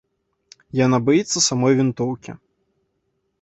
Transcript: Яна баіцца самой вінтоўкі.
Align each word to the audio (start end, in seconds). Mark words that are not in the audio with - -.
Яна 0.85 0.99
баіцца 1.09 1.43
самой 1.49 1.77
вінтоўкі. 1.81 2.31